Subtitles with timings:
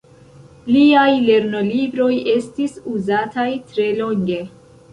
[0.75, 4.43] Liaj lernolibroj estis uzataj tre longe.